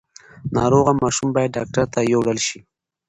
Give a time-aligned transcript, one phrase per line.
[0.55, 2.59] ناروغه ماشوم باید ډاکټر ته یووړل شي۔